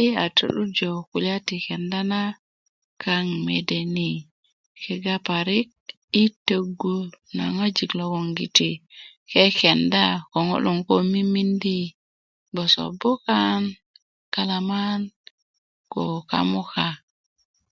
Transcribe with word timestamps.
yi 0.00 0.06
a 0.24 0.26
to'durjö 0.36 0.92
kulya 1.10 1.36
ti 1.46 1.56
kenda 1.66 2.00
na 2.10 2.20
kaŋ 3.02 3.26
mede 3.46 3.80
ni 3.94 4.10
kega 4.82 5.16
parik 5.26 5.70
i 6.22 6.24
tögo 6.46 6.96
na 7.36 7.44
ŋojik 7.54 7.90
logongiti 7.98 8.70
kekenda 9.30 10.04
ko 10.30 10.38
ŋo 10.48 10.56
loŋ 10.64 10.78
ko 10.88 10.94
mimindi 11.12 11.78
bgoso 12.52 12.84
bukan 13.00 13.60
galaman 14.34 15.00
ko 15.92 16.04
kamuka 16.30 16.86